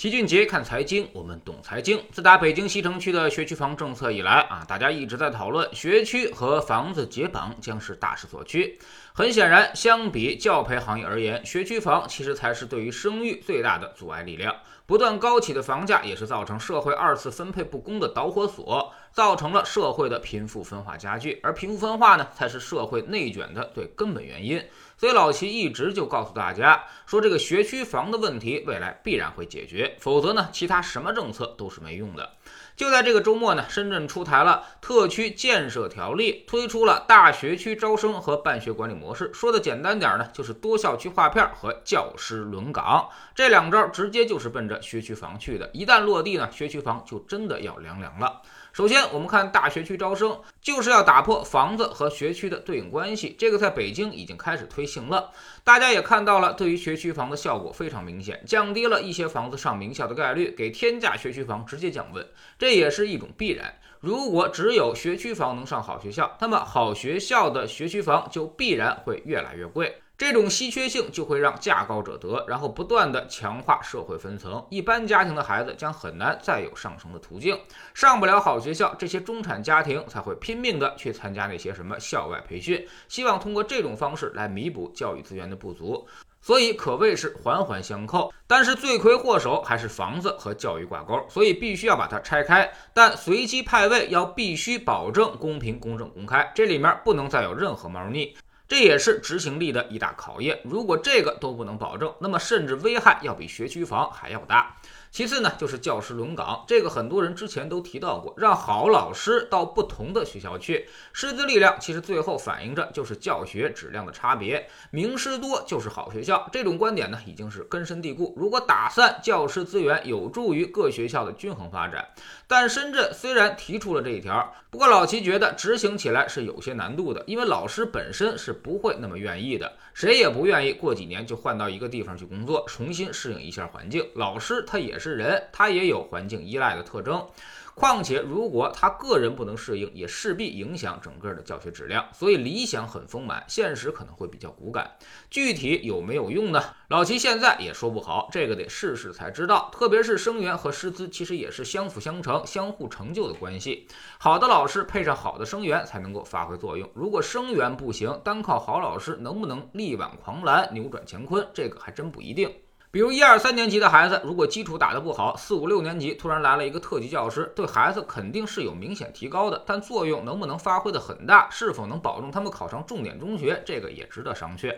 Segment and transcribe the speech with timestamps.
[0.00, 2.02] 齐俊杰看财经，我们懂财经。
[2.10, 8.78] 自打北京西城区的学区房政策以来啊，大家一直在讨论学区和房子解绑将是大势所趋。
[9.12, 14.56] 很显然，相比教培行业而言，学区房其实才是对于生育最大的阻碍力量。
[14.86, 21.40] 不断高企的房价也是造成社会二次分配不公的导火索，造成了社会的贫富分化加剧。
[21.42, 24.62] 而贫富分化呢，才是社会内卷的最根本原因。
[24.96, 32.36] 所以老齐一直就告诉大家说，这个学区房的问题未来必然会解决，否则呢，其他什么政策都是没用的。
[32.76, 39.30] 就在这个周末呢，深圳出台了特区建设条例，推出了大学区招生和办学管理模式。
[39.32, 45.70] 说的简单点呢，就是多校区划片和教师轮岗这两招，直接就是奔着学区房去的。
[45.72, 48.42] 一旦落地呢，学区房就真的要凉凉了。
[48.72, 53.34] 首先，我们看大学区招生，就是要打破房子和学区的对应关系。
[53.36, 55.32] 这个在北京已经开始推行了，
[55.64, 62.24] 大家也看到了，对于学区房的效果非常明显，降低了一些房子上名校的概率，给天价学区房直接降温，
[62.58, 63.74] 这也是一种必然。
[63.98, 70.00] 如果只有学区房能上好学校，那么好学校的学区房就必然会越来越贵。
[70.20, 77.58] 这种稀缺性就会让价高者得，然后不断的强化社会分层，一般家庭的孩子将很难再有上升的途径，
[77.94, 86.06] 上不了好学校，这些中产家庭才会拼命的去参加那些什么校外培训，希望通过这种方式来弥补教育资源的不足，
[86.42, 88.30] 所以可谓是环环相扣。
[88.46, 98.36] 但是罪魁祸首还是房子和教育挂钩，所以必须要把它拆开，但随机派位要必须保证公平、公正、公开，这里面不能再有任何猫腻。
[98.70, 100.60] 这也是执行力的一大考验。
[100.62, 104.76] 如果这个都不能保证，那么甚至危害要比学区房还要大。
[105.10, 118.32] 其次呢，就是教师轮岗，这个很多人之前都提到过，让好老师到不同的学校去，师资力量其实最后反映着就是教学质量的差别，名师多就是好学校，这种观点呢已经是根深蒂固。
[118.36, 122.06] 如果打散教师资源，有助于各学校的均衡发展。
[122.46, 134.06] 但深圳虽然提出了这一条，不过老齐觉得执行起来是有些难度的，因为老师本身是不会那么愿意的，谁也不愿意过几年就换到一个地方去工作，重新适应一下环境。
[134.14, 137.26] 老师他也是人，他也有环境依赖的特征。
[137.74, 142.06] 况且，如果他个人不能适应，也势必影响整个的教学质量。
[142.12, 144.90] 所以，理想很丰满，现实可能会比较骨感。
[145.30, 146.62] 具体有没有用呢？
[146.88, 149.70] 老齐现在也说不好，这个得试试才知道。
[149.72, 153.88] 特别是生源和师资，其实也是相辅相成、相互成就的关系。
[154.18, 156.90] 好的老师配上好的生源，才能够发挥作用。
[156.94, 162.52] 如果生源不行，单靠好老师能不能力挽狂澜、扭转乾坤，这个还真不一定。
[162.92, 174.74] 比如一二三年级的孩子，如果基础打得不好，四五六年级突然来了一个特级教师，对孩子肯定是有明显提高的，但作用能不能发挥的很大，是否能保证他们考上重点中学，这个也值得商榷。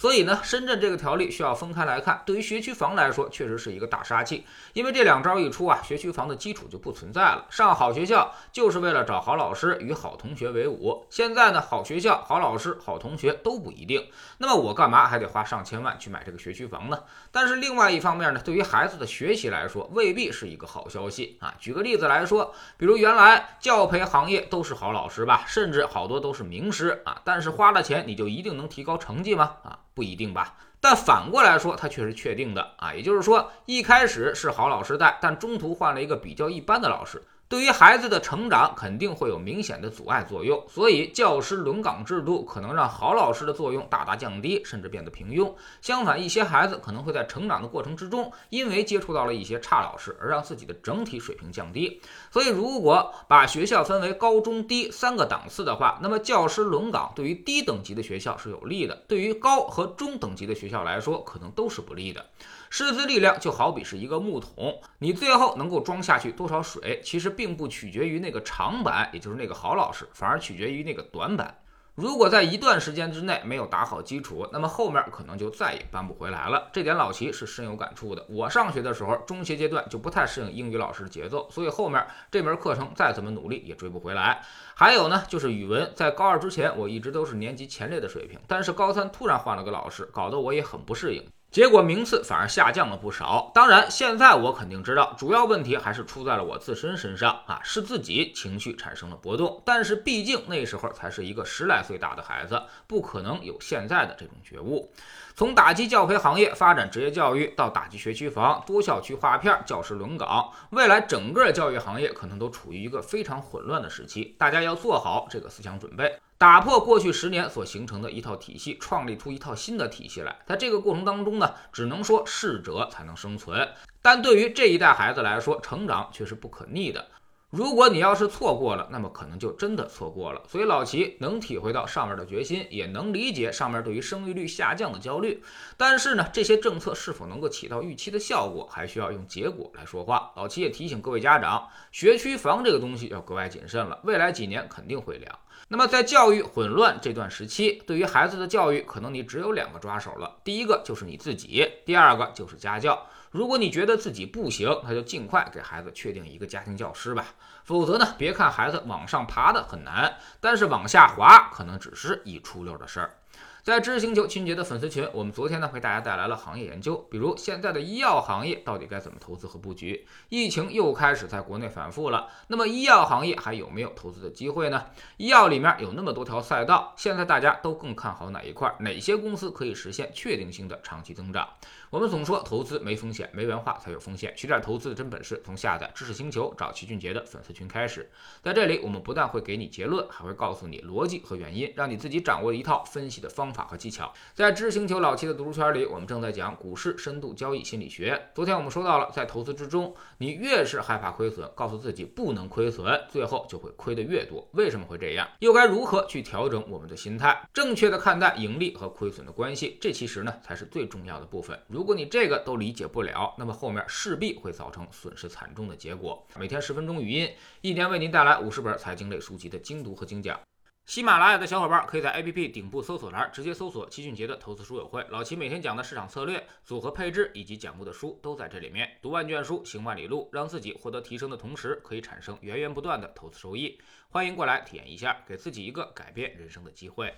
[0.00, 2.22] 所以呢，深圳这个条例需要分开来看。
[2.24, 7.44] 对于学区房来说，确实是一个大杀器，因为这两招一出啊，学区房的基础就不存在了。
[7.50, 11.04] 上好学校就是为了找好老师与好同学为伍。
[11.10, 14.08] 现在呢，好学校、好老师、好同学都不一定。
[14.38, 16.98] 那么我干嘛还得花上千万去买这个学区房呢？
[17.30, 21.54] 但是另外一方面呢，对于孩子的学习来说，未必是一个好消息啊。
[21.58, 29.56] 举个例子来说，比如原来教培行业都是好老师吧，甚至好多都是名师啊，但是花了钱你就一定能提高成绩吗？
[29.62, 29.78] 啊？
[29.94, 32.94] 不一定吧，但反过来说，它却是确定的啊。
[32.94, 37.22] 也就是说，一开始是好老师带，但中途换了一个比较一般的老师。
[37.50, 45.52] 对于孩子的成长肯定会有明显的阻碍作用，所以教师轮岗制度可能让好老师的作用大大降低，甚至变得平庸。
[45.82, 52.00] 相反，一些孩子可能会在成长的过程之中，因为接触到了一些差老师，而让自己的整体水平降低。
[52.30, 62.24] 所以，如果把学校分为高中低三个档次的话，那么教师轮岗对于低等级的学校是有利的，对于高和中等级的学校来说，可能都是不利的。
[62.72, 71.58] 师资力量就好比是一个木桶，你最后能够装下去多少水，其实并不取决于那个长板，也就是那个好老师，反而取决于那个短板。
[71.96, 76.70] 如果在一段时间之内没有打好基础，那么后面可能就再也搬不回来了。
[76.72, 78.24] 这点老齐是深有感触的。
[78.30, 84.40] 我上学的时候，中学阶段就不太适应英语老师的节奏，所以后面这门课程再怎么努力也追不回来。
[84.74, 91.26] 还有呢，就是语文，在高二之前我一直都是年级前列的水平，但是高三突然换了个老师，搞得我也很不适应。
[91.50, 93.50] 结果名次反而下降了不少。
[93.52, 99.60] 当然，现在我肯定知道，主要问题还是出在了我自身身上啊，是自己情绪产生了波动。
[99.66, 104.92] 但是毕竟那时候才是一个十来岁大的孩子，不可能有现在的这种觉悟。
[105.40, 120.36] 从打击教培行业、发展职业教育，到打击学区房、多校区划片、教师轮岗，未来整个教育行业可能都处于一个非常混乱的时期，大家要做好这个思想准备，打破过去十年所形成的一套体系，创立出一套新的体系来。
[120.44, 123.66] 在这个过程当中呢，只能说适者才能生存，
[124.02, 127.06] 但对于这一代孩子来说，成长却是不可逆的。
[127.50, 130.40] 如果你要是错过了，那么可能就真的错过了。
[130.46, 135.42] 所以老齐能体会到上面的决心，也能理解上面对于生育率下降的焦虑。
[135.76, 140.30] 但是呢，这些政策是否能够起到预期的效果，还需要用结果来说话。
[140.36, 145.36] 老齐也提醒各位家长，学区房这个东西要格外谨慎了，未来几年肯定会凉。
[145.66, 153.06] 那么在教育混乱这段时期，对于孩子的教育，可能你只有两个抓手了，第一个就是你自己，第二个就是家教。
[153.30, 157.26] 如果你觉得自己不行，那就尽快给孩子确定一个家庭教师吧。
[157.62, 163.16] 否则呢，别看孩子往上爬的很难，但是往下滑可能只是一出溜的事儿。
[163.62, 170.08] 在知识星球清洁的粉丝群，我们昨天呢为大家带来了行业研究，比如现在的医药行业到底该怎么投资和布局？
[170.30, 174.86] 疫情又开始在国内反复了，那么医药行业还有没有投资的机会呢？
[175.18, 178.74] 医药里面有那么多条赛道，现在大家都更看好哪一块？
[178.80, 181.46] 哪些公司可以实现确定性的长期增长？
[181.90, 184.32] 我们总说投资没风险，没文化才有风险。
[184.36, 188.08] 学点投资的真本事，从下载知识星球找齐俊杰的粉丝群开始。
[188.44, 194.12] 在这里，我们不但会给你结论，还会告诉你逻辑和原因，让你自己掌握一套分析的方法和技巧。
[194.34, 198.30] 在知识星球老七的读书圈里，我们正在讲股市深度交易心理学。
[198.36, 204.48] 昨天我们说到了，在投资之中，你越是害怕亏损，告诉自己不能亏损，最后就会亏得越多。
[204.52, 205.28] 为什么会这样？
[205.40, 209.76] 又该如何去调整我们的心态，正确的看待盈利和亏损的关系？
[209.80, 211.58] 这其实呢，才是最重要的部分。
[211.66, 216.26] 如如果你这个都理解不了，那么后面势必会造成损失惨重的结果。
[216.38, 217.32] 每天十分钟语音，
[217.62, 220.38] 一年为您带来五十本财经类书籍的精读和精讲。
[220.84, 228.98] 喜马拉雅的小伙伴可以在 APP 顶部搜索栏直接搜索齐俊杰的投资书友会，老齐每天讲的市场策略、组合配置以及讲过的书都在这里面。
[229.00, 233.80] 读万卷书，行万里路，让自己获得提升的同时，可以产生源源不断的投资收益。
[234.10, 237.10] 欢迎过来体验一下，给自己一个改变人生的机会。